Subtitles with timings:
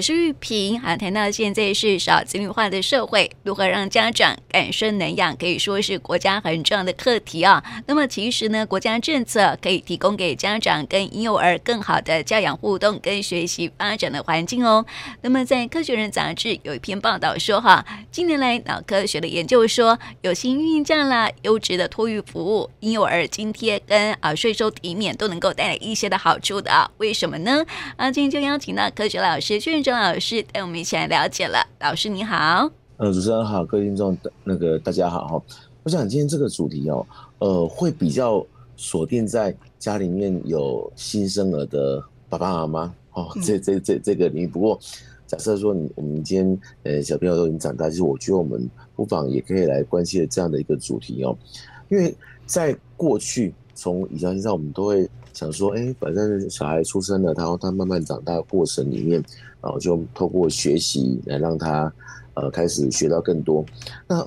[0.00, 0.80] 我是玉萍。
[0.80, 7.62] 好，谈到现在是少子女化的社会，如何让家长敢生能养，可以说是国家很重要的课题啊。
[7.86, 14.86] 那么其实呢，国家政策可以提供给家长跟婴幼儿更好的教养互动跟学习发展的环境哦。
[15.20, 26.90] 那么在《科学人》杂志有一篇报道说，哈，近年来脑科学的研究说，有薪孕假啦、优质的托育服务、婴幼儿津贴跟啊税收抵免都能够带来一些的好处的啊。
[26.96, 27.62] 为什么呢？
[27.96, 31.58] 啊，今天就邀请到科学老师薛俊忠老师带我们一起来了解了。
[31.80, 35.42] 老师你好，呃，主持人好，各位听众那个大家好哈。
[35.82, 37.04] 我想今天这个主题哦，
[37.40, 44.46] 呃，会比较锁定在家里面有新生儿的爸爸妈妈哦，这这这这个领域。
[44.46, 44.78] 不过
[45.26, 51.36] 假设说你我们今天呃小朋友都已经长大，其实我觉得我们不妨也可以来关心这样的一个主题哦，
[51.88, 52.14] 因为
[52.46, 55.08] 在过去从以前到现在，我们都会。
[55.32, 59.22] 想说，哎，反正小孩出生了，然后他慢慢长大的过程里面，
[59.62, 61.90] 然后就透过学习来让他，
[62.34, 63.64] 呃，开始学到更多。
[64.08, 64.26] 那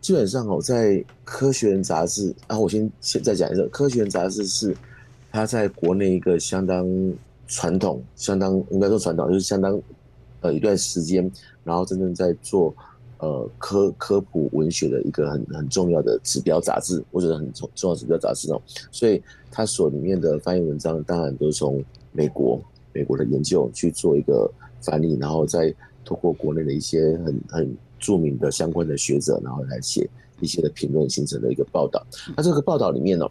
[0.00, 0.92] 基本上哦，在
[1.24, 4.74] 《科学人》杂志，啊，我先先再讲一下，《科学人》杂志是
[5.32, 6.86] 他在国内一个相当
[7.48, 9.78] 传统、相当应该说传统，就是相当
[10.40, 11.28] 呃一段时间，
[11.64, 12.72] 然后真正在做。
[13.24, 18.60] 呃，科科普文学的一个很很重要的指标杂志，我觉得很重重要指标杂志哦。
[18.92, 22.60] 所以它所里面的翻译文章，当然都是从美国
[22.92, 24.50] 美国的研究去做一个
[24.82, 30.06] 翻译，然后再通过国内的一些很很著名的相关的学者，然后来写
[30.40, 32.06] 一些的评论，形成的一个报道。
[32.36, 33.26] 那这个报道里面呢，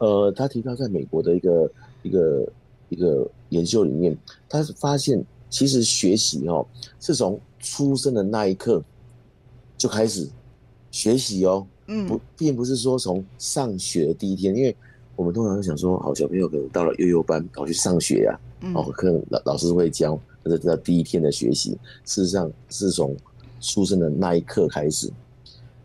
[0.00, 1.70] 呃，他提到在美国的一个
[2.02, 2.46] 一个
[2.90, 4.14] 一个研究里面，
[4.50, 6.66] 他发现其实学习哦，
[7.00, 8.84] 是从出生的那一刻。
[9.80, 10.28] 就开始
[10.90, 14.76] 学习哦，嗯，不，并不是说从上学的第一天，因为
[15.16, 18.38] 我们通常会想说，好，小朋友可能到了幼幼班，然后去上学呀，
[18.74, 21.70] 哦，可能老老师会教，这是第一天的学习。
[22.04, 23.16] 事实上是从
[23.58, 25.10] 出生的那一刻开始，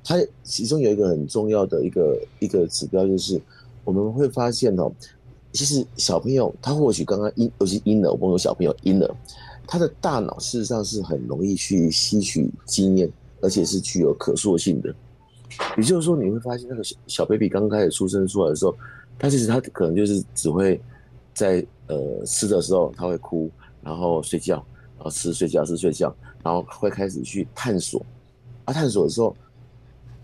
[0.04, 3.42] 它其中有一个很重要的一个一个指标，就是
[3.86, 4.92] 我们会发现哦，
[5.54, 9.16] 其实小朋友他或许刚刚婴，尤其婴儿，我们有小朋友婴儿，
[9.66, 13.10] 他的大脑事实上是很容易去吸取经验。
[13.45, 14.92] 而且是具有可塑性的，
[15.78, 18.76] 也就是说，你会发现那个小小 baby 刚开始出生出来的时候，
[19.20, 20.82] 他其实他可能就是只会
[21.32, 23.48] 在呃吃的时候他会哭，
[23.84, 24.55] 然后睡觉，
[24.98, 26.11] 然后吃睡觉吃睡觉，
[26.44, 28.04] 然后会开始去探索。
[28.64, 29.36] 啊，探索的时候，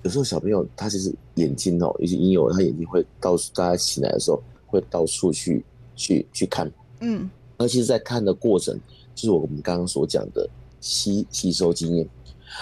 [0.02, 5.64] 有时候小朋友他其实眼睛哦，尤其婴幼儿，他眼睛会到处，大家醒来的时候会到处去
[5.96, 6.72] 去去看，
[7.02, 8.76] 嗯，而其实在看的过程，
[9.14, 10.50] 就是我们刚刚所讲的
[10.80, 12.10] 吸吸收经验，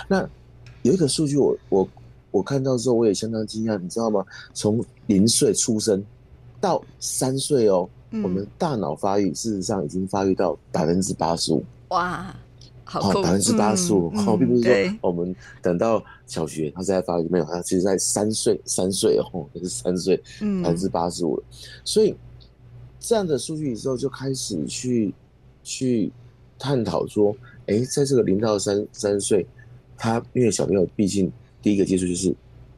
[0.05, 0.29] 那。
[0.83, 1.89] 有一个数据我，我我
[2.31, 4.23] 我看到之后，我也相当惊讶，你知道吗？
[4.53, 6.03] 从零岁出生
[6.61, 11.63] 到三岁哦，嗯、我们大脑发育事实上已经发育到百分之八十五。
[11.89, 12.33] 哇，
[12.83, 20.15] 好，百分之八十五，好，并不是说我们等到小学他在发育没有，他其实在三岁，三岁哦，就是三岁，
[20.63, 21.41] 百分之八十五。
[21.83, 22.15] 所以
[22.99, 25.13] 这样的数据之后，就开始去
[25.63, 26.11] 去
[26.59, 27.35] 探讨说，
[27.65, 29.45] 哎，在这个零到三三岁。
[30.01, 31.29] 他因为小朋友毕竟
[31.61, 32.33] 第一个接触就是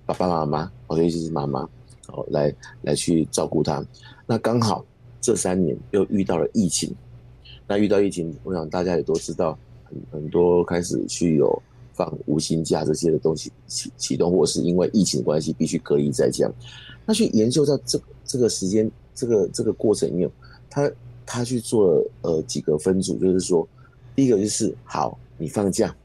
[0.08, 1.62] 爸爸妈妈，哦，尤其是妈妈，
[2.08, 3.86] 哦，来来去照顾他。
[4.26, 4.84] 那刚好
[5.22, 6.94] 这三年又遇到了疫情，
[7.68, 11.62] 那遇到疫情，我想大家也都知道，很很多开始去有
[11.94, 16.52] 放无薪假这些的东西启启动，或是因为疫情关系必须隔离在家。
[17.06, 20.32] 那去研究到这这个时间这个这个过程里面，
[20.72, 20.92] 他
[21.24, 23.68] 他去做了呃几个分组，就是说，
[24.16, 25.96] 第一个就是好，你放假。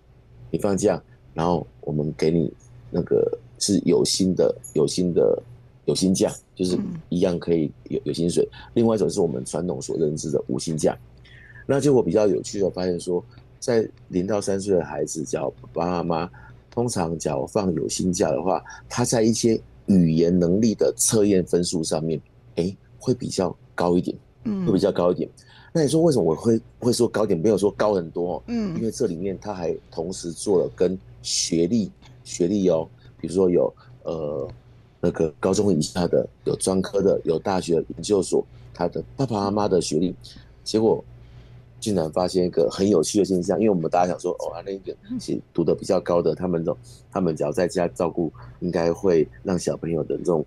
[0.51, 1.03] 你放假，
[1.35, 2.53] 然后我们给你
[2.91, 5.43] 那个是有薪的、有薪的、
[5.85, 8.49] 有薪假，就是一样可以有有薪水。
[8.75, 10.97] 另外一种是我们传统所认知的无薪假。
[11.67, 13.25] 那结果比较有趣的发现说，
[13.59, 16.31] 在零到三岁的孩子，叫爸爸妈妈
[16.71, 22.21] 通常假如放有薪假的话，他在一些语言能力的测验分数上面，
[22.55, 25.29] 哎，会比较高一点，嗯，会比较高一点。
[25.73, 28.43] 那你说为什么我会会说高点，没有说高很多？
[28.47, 31.91] 嗯，因为这里面他还同时做了跟学历
[32.25, 32.89] 学历哦，
[33.21, 33.73] 比如说有
[34.05, 34.49] 呃
[35.01, 38.43] 那个高中以下的，有专科的，有大学研究所，
[38.73, 40.15] 他的爸爸妈妈的学历，
[40.65, 41.05] 结果
[41.79, 46.75] 竟然发现一个很有趣的现象，因为我们大家想说哦，那个其实读的比较高的，他们都
[47.13, 50.45] 他们只要在家照顾，应该会让小朋友的这种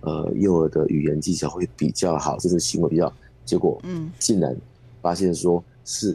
[0.00, 3.12] 呃幼儿的语言技巧会比较好，甚至行为比较，
[3.50, 4.56] 结果嗯，竟然。
[5.02, 6.14] 发现说是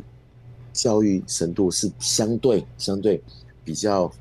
[0.71, 3.19] 教育程度是相对相对
[3.63, 4.11] 比较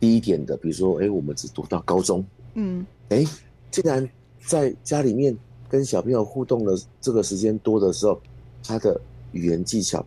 [0.00, 3.24] 低一点的，比如说，哎，我们只读到高中，嗯，哎，
[3.70, 4.10] 竟然
[4.44, 8.20] 在家里面跟小朋友互动的这个时间多的时候，
[8.64, 10.04] 他的语言技巧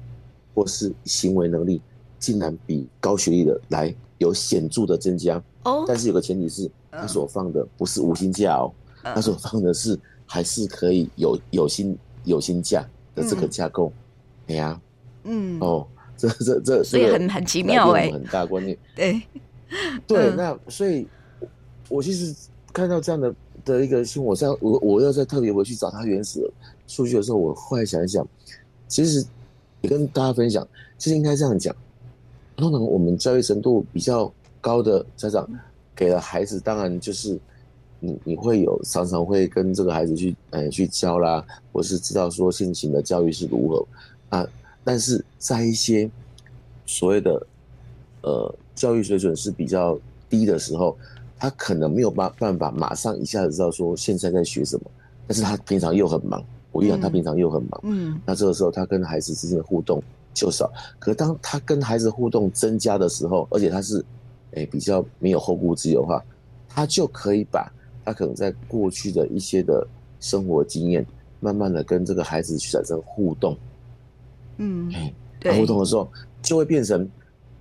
[0.53, 1.81] 或是行为能力，
[2.19, 5.41] 竟然比高学历的来有显著的增加。
[5.63, 12.85] 哦，但是有个前提是，他所放的不是无薪假哦，他所放的是还是可以有有薪有薪假
[13.15, 13.91] 的这个架构。
[14.47, 14.81] 哎呀，
[15.23, 15.87] 嗯，哦，
[16.17, 18.77] 这这这，所以很很奇妙哎，很大观念。
[18.93, 19.21] 对，
[20.05, 21.07] 对，那所以，
[21.87, 22.35] 我其实
[22.73, 23.33] 看到这样的
[23.63, 26.45] 的一个新闻，我在我我要再特别回去找他原始
[26.87, 28.27] 数据的时候，我后来想一想，
[28.89, 29.25] 其实
[29.79, 30.67] 也跟大家分享，
[30.97, 31.73] 其实应该这样讲，
[32.57, 35.47] 通常我们教育程度比较高的家长，
[35.95, 37.39] 给了孩子，当然就是
[38.05, 41.41] 你你会有常常会跟这个孩子去呃去教啦，
[41.71, 43.87] 或是知道说现行的教育是如何
[44.27, 44.45] 啊，
[44.83, 46.09] 但是在一些
[46.85, 47.47] 所谓的
[48.21, 49.97] 呃教育水准是比较
[50.29, 50.97] 低的时候，
[51.39, 54.91] 他可能没有办办法马上一下子知道说现在在学什么，
[55.25, 56.43] 但是他平常又很忙。
[56.73, 60.01] 我一样，他平常又很忙，嗯，那这个时候他跟孩子之间的互动
[60.33, 60.67] 就少。
[60.97, 64.03] 可当他跟孩子互动增加的时候，而且他是，
[64.53, 66.25] 诶、欸、比较没有后顾之忧的话，
[66.67, 67.71] 他就可以把
[68.03, 69.85] 他可能在过去的一些的
[70.19, 71.05] 生活经验，
[71.39, 73.57] 慢慢的跟这个孩子去产生互动，
[74.57, 74.91] 嗯，
[75.39, 76.07] 对，互动的时候
[76.41, 77.09] 就会变成，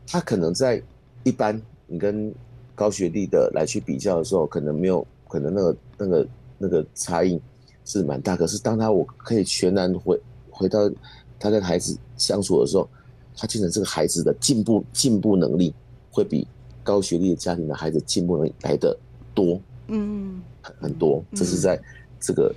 [0.06, 0.82] 他可能在
[1.24, 2.32] 一般你跟
[2.74, 6.28] 高学历的来去比较的时候，可能没有，可能那个那个
[6.58, 7.40] 那个差异。
[7.84, 10.16] 是蛮大，可是当他我可以全然回
[10.52, 10.88] 回到
[11.36, 12.88] 他跟孩子相处的时候，
[13.36, 15.74] 他竟然这个孩子的进步进步能力
[16.08, 16.46] 会比
[16.84, 18.96] 高学历的家庭的孩子进步能力来的
[19.34, 19.60] 多，
[19.92, 21.80] 嗯，很很多，这是在
[22.18, 22.54] 这个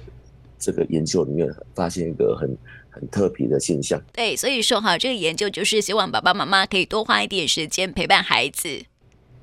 [0.57, 2.57] 这个研究里面发现一个很
[2.89, 4.01] 很特别的现象。
[4.13, 8.69] 对，所以说哈，这个研究就是希望爸爸妈妈可以多花一点时间陪伴孩子。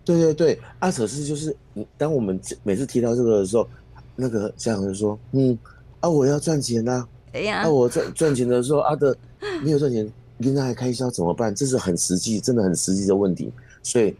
[0.05, 1.57] 对对对，阿可是就是，
[1.97, 3.69] 当我们每次提到这个的时候。
[4.15, 5.59] 那个家长就说：“嗯，
[6.01, 9.17] 啊，我要赚钱呐、啊，哎呀，啊，我赚赚钱的时候，阿德
[9.63, 10.07] 没有赚钱，
[10.37, 11.53] 另外还开销怎么办？
[11.55, 13.51] 这是很实际，真的很实际的问题。
[13.83, 14.15] 所以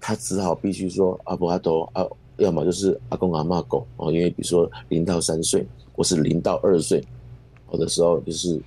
[0.00, 2.04] 他只好必须说，阿伯阿都啊，
[2.36, 7.04] 要么就是阿公阿嬷狗哦，因为比如说零到三岁，或是零到二岁，
[7.72, 8.60] 有的时候就是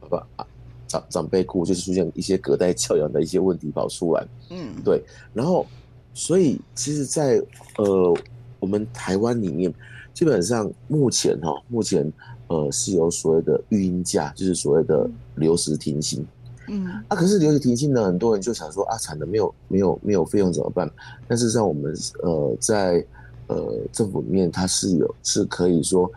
[0.00, 0.46] 爸爸啊
[0.86, 4.26] 长长辈库，就是出现一些隔代教养的一些问题跑出来。
[4.50, 5.02] 嗯，对。
[5.34, 5.66] 然后，
[6.14, 7.46] 所以其实在，在
[7.78, 8.16] 呃
[8.60, 9.72] 我们台湾里面。
[10.16, 12.10] 基本上目前哈，目前
[12.46, 16.26] 呃是有所谓的育婴假，就是所谓的留时停薪。
[16.68, 20.90] 嗯，啊，可是留职停薪呢，很多人就想说啊，产的没有没有没有费用怎么办？
[21.28, 23.04] 但事实上我们呃在
[23.46, 26.10] 呃政府里面，它是有是可以说，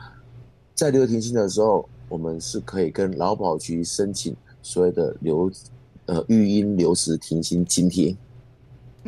[0.76, 5.52] 在留职停薪的时候，我们是可以跟劳保局申请所谓的留
[6.06, 8.16] 呃育婴留职停薪津贴。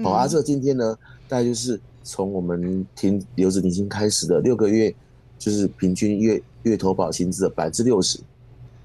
[0.03, 0.97] 好，啊，这个津贴呢，
[1.27, 1.79] 大概就是。
[2.03, 4.91] 从我们停留职停薪开始的六个月，
[5.37, 8.19] 就是平均月月投保薪资的百分之六十，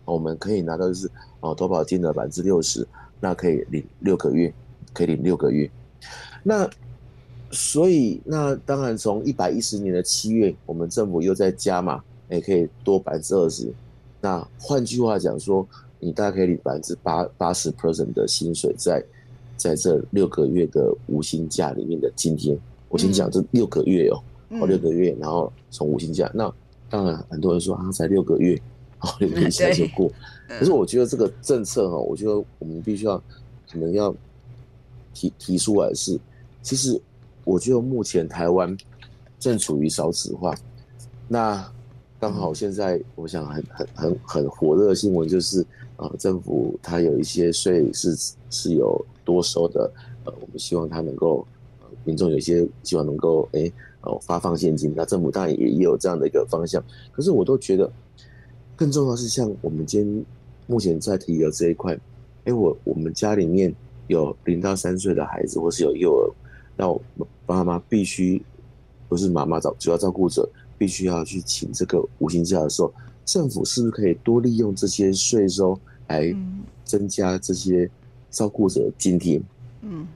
[0.07, 1.11] 我们可以拿到就是
[1.41, 2.89] 哦投保金的百分之六十，
[3.21, 4.51] 那可以领六个月，
[4.95, 5.71] 可以领六个月。
[6.43, 6.67] 那
[7.51, 13.71] 所以那当然从一百一十年的七月，我们政府又在加码，也可以多百分之二十。
[14.21, 15.67] 那换句话讲说，
[16.01, 19.05] 你大概可以领百分之八八十 percent 的薪水在
[19.57, 22.59] 在这六个月的无薪假里面的津贴。
[22.89, 24.23] 我先讲这六个月哦，
[24.61, 26.53] 哦六个月，然后从无薪假，那
[26.89, 28.61] 当然很多人说啊，才六个月，
[29.21, 30.11] 一下就过，
[30.49, 33.17] 可是我觉得这个政策哈，我觉得我们必须要
[33.71, 34.15] 可能要
[35.15, 36.19] 提提出来是，
[36.63, 37.01] 其实
[37.45, 38.77] 我觉得目前台湾
[39.39, 40.55] 正处于少子化，
[41.29, 41.73] 那
[42.21, 45.65] 刚好现在我想很很很很火热的新闻就是
[45.97, 48.17] 啊，政府它有一些税是
[48.51, 49.91] 是有多收的，
[50.25, 51.47] 呃，我们希望它能够。
[52.05, 53.69] 民众有些希望能够哎
[54.03, 56.81] 哦发放现金，那政府当然也也有这样的一个方向。
[57.11, 57.91] 可是我都觉得
[58.77, 60.25] 更重要是像我们今天
[60.67, 61.99] 目前在提的这一块，
[62.45, 63.75] 哎我我们家里面
[64.07, 66.31] 有零到三岁的孩子，或是有幼儿，
[66.77, 67.01] 那我
[67.47, 68.41] 爸妈必须
[69.09, 72.93] 不是妈妈照主要照顾者，必须要去请这个无薪假的时候，
[73.25, 75.79] 政府是不是可以多利用这些税收
[76.09, 76.35] 来
[76.85, 77.91] 增加这些
[78.31, 79.41] 照顾者的津贴？
[79.81, 80.07] 嗯。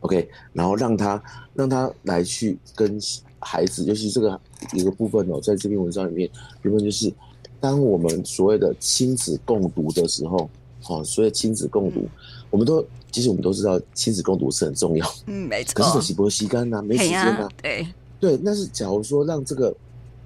[0.00, 1.20] OK，然后让他
[1.52, 2.98] 让他来去跟
[3.40, 4.40] 孩子，尤其这个
[4.72, 6.30] 一个部分哦，在这篇文章里面，
[6.62, 7.12] 原本就是
[7.60, 10.48] 当我们所谓的亲子共读的时候，
[10.88, 12.10] 哦，所谓亲子共读，嗯、
[12.50, 15.74] 我们都其实我们都知道亲子共读是很重要，嗯，没错。
[15.74, 17.86] 可是可惜不会吸干呐，没时间呐、啊，对
[18.20, 18.36] 对。
[18.44, 19.74] 但是假如说让这个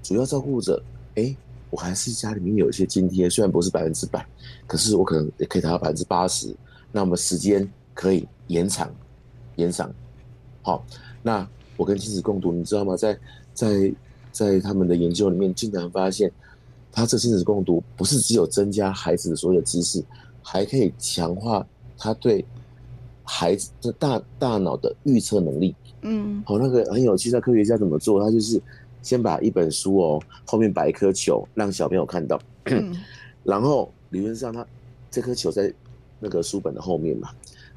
[0.03, 0.81] 主要照顾者，
[1.15, 1.35] 哎，
[1.69, 4.25] 我还是家里面有一些津贴，虽然不是百分之百，
[4.67, 6.55] 可是我可能也可以达到百分之八十，
[6.91, 8.93] 那我们时间可以延长。
[9.57, 9.93] 延长，
[10.61, 10.83] 好，
[11.21, 12.95] 那我跟亲子共读，你知道吗？
[12.95, 13.17] 在
[13.53, 13.93] 在
[14.31, 16.31] 在他们的研究里面，竟然发现，
[16.91, 20.03] 他这亲子共读不是只有增加孩子的所有知识，
[20.43, 21.65] 还可以强化
[21.97, 22.43] 他对
[23.23, 25.73] 孩子的大大脑的预测能力。
[26.01, 28.21] 嗯，好，那个很有趣，那科学家怎么做？
[28.21, 28.61] 他就是
[29.01, 32.93] 先把一本书哦，后面摆一颗球，让小朋友看到，嗯、
[33.43, 34.65] 然后理论上他
[35.09, 35.71] 这颗球在
[36.19, 37.29] 那个书本的后面嘛，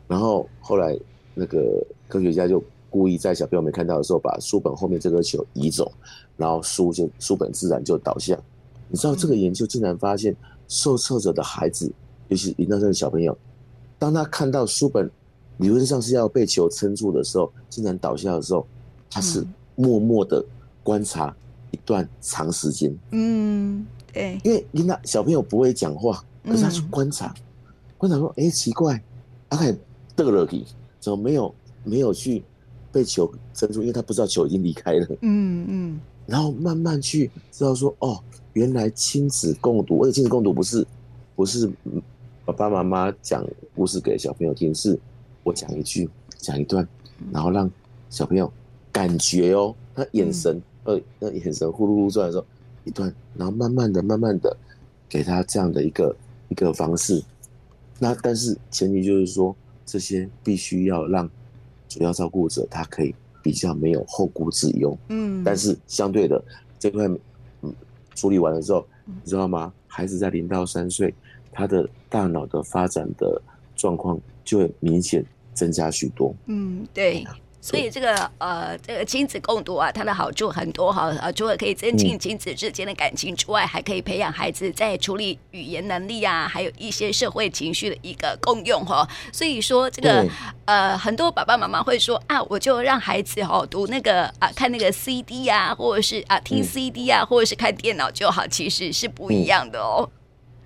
[0.09, 0.99] 然后后来
[1.35, 5.92] 那个科学家就故意在小朋友没看到的时候，把书本后面这颗球移走，
[6.37, 8.38] 然后书就书本自然就倒下。
[8.88, 10.36] 你知道这个研究竟然发现，
[10.68, 11.90] 受测者的孩子，
[12.28, 13.36] 尤其是到三岁的小朋友，
[13.98, 15.10] 当他看到书本
[15.58, 18.66] 理论上是要被球撑住的时候，竟然倒下的时候，
[19.10, 20.44] 他是默默的
[20.82, 21.34] 观察
[21.70, 22.94] 一段长时间。
[23.10, 27.34] 嗯，对，因为琳达小朋友不会讲话，可是他去观察，
[27.98, 29.02] 观察说，哎，奇怪，
[29.48, 29.76] 阿凯
[30.14, 30.66] 得了你，
[31.00, 32.44] 怎么没有没有去
[32.92, 33.80] 被球撑住？
[33.80, 35.06] 因为他不知道球已经离开了。
[35.22, 38.22] 嗯嗯，然后慢慢去知道说，哦。
[38.54, 40.87] 原来亲子共读，而且亲子共读不是
[41.37, 41.70] 不是
[42.44, 43.44] 爸爸妈妈讲
[43.75, 44.99] 故事给小朋友听，是
[45.42, 46.08] 我讲一句
[46.38, 46.87] 讲一段，
[47.32, 47.70] 然后让
[48.11, 48.50] 小朋友
[48.92, 52.46] 感觉哦，他眼神呃那眼神呼噜噜转的时候
[52.84, 54.56] 一段，然后慢慢的慢慢的
[55.08, 56.14] 给他这样的一个
[56.49, 57.23] 一个方式。
[57.99, 61.28] 那但是前提就是说，这些必须要让
[61.88, 64.96] 主要照顾者他可以比较没有后顾之忧。
[65.08, 66.40] 嗯，但是相对的
[66.78, 67.11] 这块。
[68.14, 69.73] 处理完了之后，你知道吗？
[69.87, 71.14] 孩子在零到三岁，
[71.52, 73.40] 他的大脑的发展的
[73.76, 76.35] 状况就会明显增加许多。
[76.47, 77.25] 嗯，对。
[77.64, 81.06] 所以这个呃，这个亲子共读啊，它的好处很多哈。
[81.23, 89.09] 呃，除了可以增进亲子之间的感情之外，嗯、还可以培养孩子在处理语言能力啊，还有一些社会情绪的一个共用哈。
[89.33, 90.28] 所以说这个
[90.66, 100.06] 呃，很多爸爸妈妈会说啊，我就让孩子哈读那个啊，看那个 CD 啊，或者是啊听 CD 啊，嗯、或者是看电脑就好，其实是不一样的哦。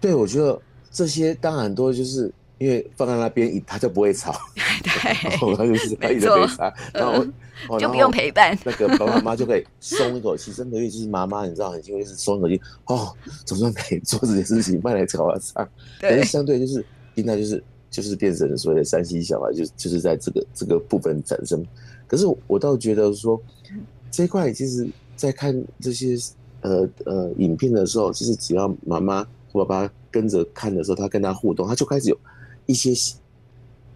[0.00, 2.34] 对，我觉得这些当然很多就是。
[2.58, 4.32] 因为放在那边，他就不会吵，
[4.82, 10.52] 对，他就是他一直被杀，然后就不用陪伴，那个爸爸妈妈就可以松一口气。
[10.52, 13.12] 真的，尤其是妈妈，你知道很辛苦，就是松一口气，哦，
[13.44, 15.66] 总算可以做这件事情，慢来吵啊吵。
[16.00, 16.84] 但 是相对就是
[17.14, 21.64] 现在就是就是变成了所谓的三 C 小孩，就就是在这个这个部分产生。
[22.08, 23.40] 可是我倒觉得说，
[24.10, 26.16] 这一块其实，在看这些
[26.62, 32.18] 呃呃影片的时候，其实只要妈妈或爸爸跟着看的时候，他跟他互动，他就开始有。
[32.68, 32.94] 一些，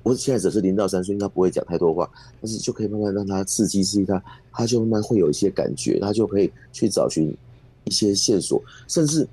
[0.02, 2.10] 我现在只是零到三岁，他不会讲太多话，
[2.40, 7.36] 但是就可以慢慢让他刺激刺激他，他就慢慢会有一些感觉，他就可以去找寻
[7.84, 9.28] 一些线索，甚至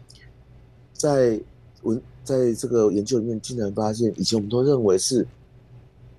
[0.92, 1.40] 在
[1.84, 5.26] 文在这个研究里面，竟然发现，以前我们都认为是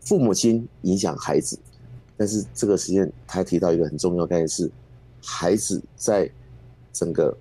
[0.00, 1.58] 父母亲影响孩子，
[2.16, 4.70] 但是这个实验他提到一个很重要的概念是，
[5.22, 6.28] 孩子在
[6.90, 7.36] 整个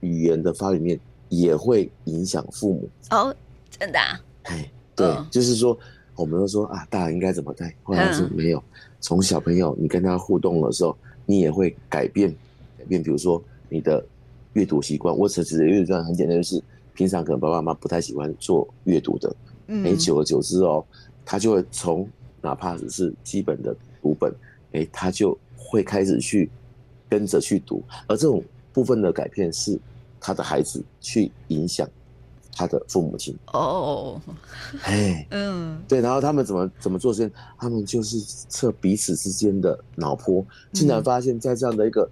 [0.00, 1.00] 语言的发育里面
[1.30, 2.88] 也会影响父母。
[3.10, 3.34] 哦，
[3.70, 4.20] 真的啊？
[4.42, 4.70] 哎。
[4.96, 5.76] 对，就是说，
[6.16, 8.62] 我们都说啊，大人应该怎么带，或者是没有。
[9.00, 10.96] 从小朋友你跟他互动的时候，
[11.26, 12.30] 你也会改变，
[12.78, 13.02] 改变。
[13.02, 14.04] 比如说你的
[14.52, 16.62] 阅读习惯，我只是阅读习惯很简单，就是
[16.94, 19.34] 平常可能爸爸妈妈不太喜欢做阅读的，
[19.66, 20.84] 哎，久而久之哦，
[21.24, 22.08] 他就会从
[22.40, 24.32] 哪怕只是基本的读本，
[24.72, 26.48] 哎，他就会开始去
[27.08, 29.78] 跟着去读，而这种部分的改变是
[30.20, 31.88] 他的孩子去影响。
[32.56, 34.20] 他的父母亲哦，
[34.84, 37.32] 哎，嗯，对，然后他们怎么怎么做实验？
[37.58, 38.18] 他们就是
[38.48, 42.08] 测彼此之间的脑波，竟然发现，在这样的一个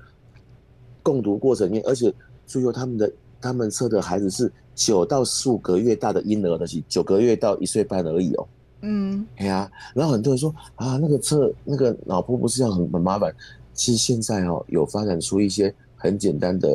[1.01, 2.13] 共读过程里面，而且
[2.45, 8.49] 最后他们的他们测的孩子是九到十五个月大的婴儿的，是九个月到一岁半而已哦。
[8.81, 13.33] 嗯，哎呀，然后很多人说啊，那个测那个脑波不是要很很麻烦？
[13.75, 16.69] 其实现在哦，有发展出一些很简单的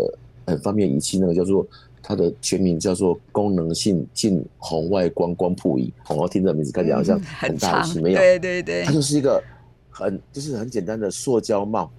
[0.45, 1.67] 很方便仪器，那个叫做。
[2.01, 9.43] 它的全名叫做功能性近红外光光谱仪，我听这名字看起来好像很大的，没有，对对对，它就是一个
[9.89, 11.91] 很就是很简单的塑胶帽，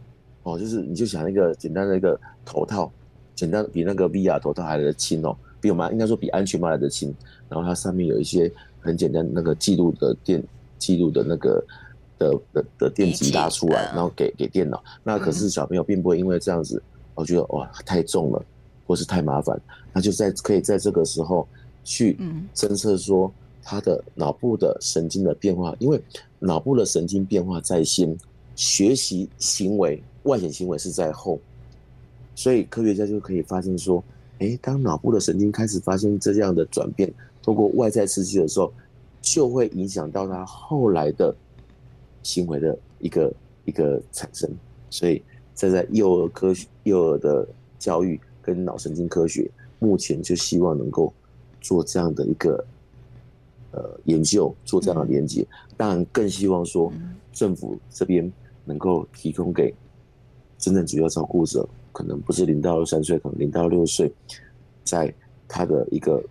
[0.44, 2.90] 哦，就是你就想一个简单的一个头套，
[3.34, 7.14] 简单比那个 VR 头套还来得轻哦，比我们应该说比安全帽来得轻，
[7.48, 8.50] 然后它上面有一些
[8.80, 10.42] 很简单那个记录的电
[10.78, 11.62] 记录的那个
[12.18, 16.82] 的的的电极拉出来，然后给给电脑，那可是小朋友并不会因为这样子，
[17.14, 18.42] 我觉得哇太重了。
[18.88, 19.60] 或是太麻烦，
[19.92, 21.46] 那就在可以在这个时候
[21.84, 22.18] 去
[22.54, 23.30] 侦测说
[23.62, 26.02] 他的脑部的神经的变化，因为
[26.38, 28.16] 脑部的神经变化在先，
[28.56, 31.38] 学习行为外显行为是在后，
[32.34, 34.02] 所以科学家就可以发现说，
[34.38, 38.72] 诶，当脑部的神经开始发生这样的转变，通过外在刺激的时候，
[39.20, 41.36] 就会影响到他后来的
[42.22, 43.30] 行为的一个
[43.66, 44.50] 一个产生，
[44.88, 45.22] 所以
[45.54, 47.46] 这在幼儿科学幼儿的
[47.78, 48.18] 教育。
[48.48, 49.46] 跟脑神经科学
[49.78, 51.12] 目前就希望能够
[51.60, 52.64] 做这样的一个
[53.72, 56.90] 呃研究做这样的连接，嗯、当然更希望说
[57.30, 58.32] 政府这边
[58.64, 59.74] 能够提供给
[60.56, 64.10] 真正主要照顾者，可能不是零到三岁，可能零到六岁，
[64.82, 65.12] 在
[65.46, 66.24] 他的一个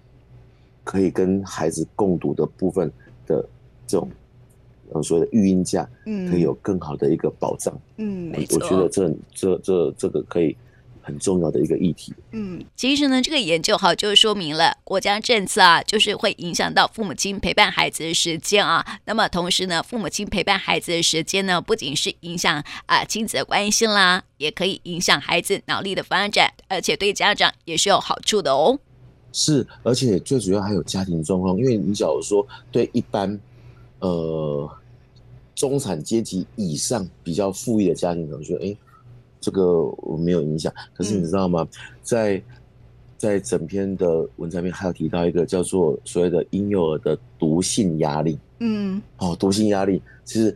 [0.83, 2.91] 可以跟孩子共读的部分
[3.27, 3.47] 的
[3.85, 4.09] 这种。
[4.93, 10.55] 呃，所谓的育婴假，嗯，可以有更好的一个保障，嗯，没错，我觉得这这这这个可以
[11.07, 18.85] 很重要的一个议题，嗯，其实呢，这个研究哈，就说明了国家政策啊，就是会影响到父母亲陪伴孩子的时间啊。
[19.05, 28.77] 那么同时呢，父母亲陪伴孩子的时间呢，不仅是影响啊亲子的关系啦，也可以影响孩子脑力的发展，而且对家长也是有好处的哦。
[29.31, 33.39] 是，而且最主要还有家庭状况，因为你假如说对一般。
[33.99, 34.69] 呃，
[35.55, 38.77] 中产阶级以上比较富裕的家庭可能觉得，哎，
[39.47, 40.73] 这个我没有影响。
[40.93, 41.61] 可是你知道吗？
[41.61, 42.43] 嗯、在
[43.17, 48.37] 在整篇的文章里面还有提到一个叫做所谓的婴幼儿的毒性压力。
[48.59, 50.53] 嗯，哦，毒性压力其实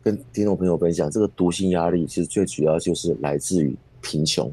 [0.00, 4.48] 跟听众朋友分享，这个毒性压力其实最主要就是来自于贫穷。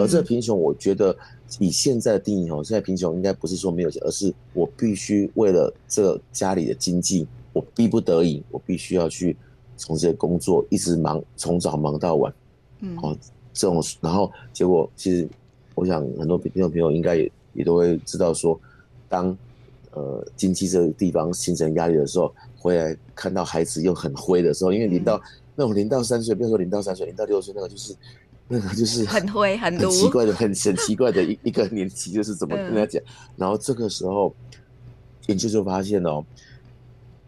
[0.00, 1.14] 而这个贫穷，我觉得
[1.58, 7.28] 以现在的定义哦，现在贫穷应该不是说没有钱，而是我必须为了这个家里的经济。
[7.52, 9.36] 我逼不得已，我必须要去
[9.76, 12.32] 从事工作，一直忙，从早忙到晚。
[12.80, 13.16] 嗯，哦，
[13.52, 15.28] 这种，然后结果其实，
[15.74, 18.58] 我想很多听众朋友应该也也都会知道说，
[19.08, 19.36] 当
[19.92, 25.22] 呃经济这个地方形成压力的时候，回来看到孩子又很灰的时候，因为零到、嗯、
[25.56, 27.94] 那种零到三岁，不要说零到三岁，零到六岁，那个就是
[28.48, 33.02] 那个就是很灰很很奇怪的很很奇怪的一一个年纪，就是怎么跟他讲？
[33.02, 33.06] 嗯、
[33.36, 34.34] 然后这个时候
[35.26, 36.24] 研究就发现哦。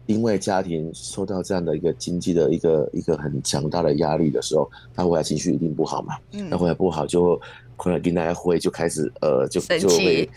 [0.07, 6.17] 因为家庭受到这样的一个经济的一个一个很强大的压力的时候，他回来情绪一定不好嘛。
[6.33, 7.39] 嗯，他回来不好就
[7.77, 10.29] 可能跟大家会就开始呃就就会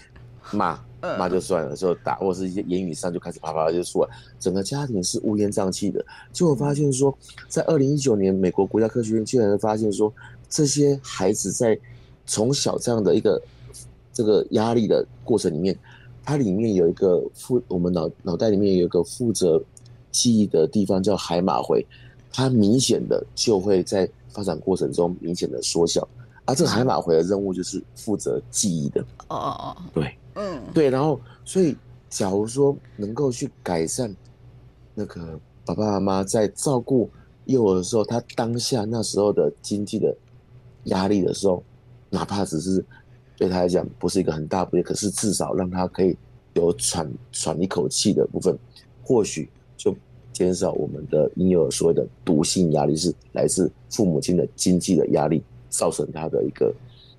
[0.53, 0.79] 骂
[1.19, 6.05] 骂就算了，就打或者是一些言语上就开始啪啪就出来，整个家庭是乌烟瘴气的。
[6.33, 7.17] 结果发现说，
[7.49, 10.13] 在二零一九年，美国国家科学院竟然发现说，
[10.49, 11.77] 这些孩子在
[12.27, 13.43] 从小这样的一个
[14.13, 15.77] 这个压力的过程里面。
[16.25, 19.63] 它里面有一个负，我们脑脑袋里面有一个负责
[20.11, 21.87] 记忆的地方叫海马回，
[22.33, 26.09] 它明显的就会在发展过程中明显的缩小，
[26.47, 29.03] 而这个海马回的任务就是负责记忆的。
[29.29, 31.77] 哦哦哦，对，嗯，对，然后所以
[32.09, 34.15] 假如说能够去改善
[34.95, 37.11] 那个爸爸妈妈在照顾
[37.45, 40.17] 幼儿的时候，他当下那时候的经济的
[40.85, 41.63] 压力的时候，
[42.09, 42.83] 哪怕只是。
[43.37, 46.17] 对他来讲不是一个很大不利，可是至少让他可以
[46.55, 48.57] 有喘喘一口气的部分，
[49.03, 49.95] 或许就
[50.33, 56.73] 减少我们的婴幼儿所谓的毒性压力，是来自父母亲的经济的压力，造成他的一个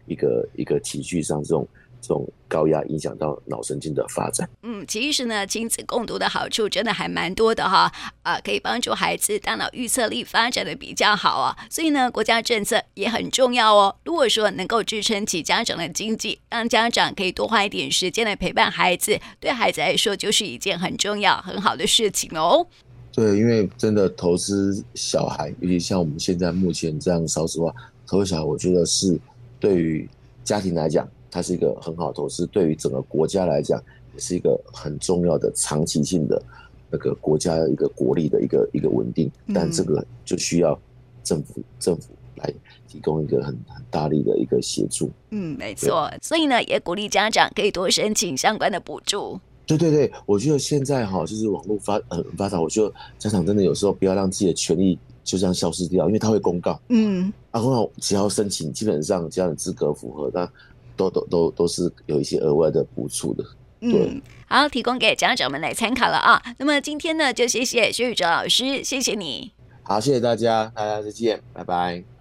[0.07, 1.67] 一个一个情绪上这种。
[2.01, 4.47] 这种高压影响到脑神经的发展。
[4.61, 7.91] 嗯，其实呢，亲子共读的好处真的还蛮多的哈。
[8.21, 11.57] 啊、呃，可以帮助孩子大脑预测力发展的比较好啊。
[11.67, 13.95] 所以呢，国家政策也很重要哦。
[14.03, 22.67] 如果说能够支撑起家长的经济，让家长可以多花一点时间来陪伴孩子，对孩子来说就是一件很重要、很好的事情哦。
[23.11, 27.73] 对，因为真的投资小孩，尤其像我们现在目前这样，少子化，
[28.05, 29.19] 投资小孩，我觉得是
[29.65, 30.09] 对于
[30.43, 31.07] 家庭来讲。
[31.31, 33.77] 它是一个很好的投资，对于整个国家来讲，
[34.13, 36.41] 也是一个很重要的长期性的
[36.89, 39.29] 那个国家的一个国力的一个一个稳定。
[39.53, 40.79] 但这个就需要
[41.25, 42.53] 政府政府来
[42.87, 45.11] 提供一个很很大力的一个协助。
[45.31, 46.09] 嗯，没错。
[46.21, 49.37] 所以呢，也鼓励家长可以多申请相关的补助。
[49.65, 56.79] 对对对，我觉得现在哈，就是网络发很发达，我觉得家长真的有时候不要让自己的权利就这样消失掉，因为他会公告。
[56.87, 60.49] 嗯，然后只要申请，基本上这样的资格符合，那。
[60.97, 63.43] 都都都都是有一些额外的补助的，
[63.81, 64.07] 对。
[64.07, 66.41] 嗯，好，提供给家长们来参考了啊。
[66.57, 69.51] 那么今天呢，就谢谢薛宇哲老师，谢谢你。
[69.83, 72.05] 好，谢谢大家，大家再见，拜拜。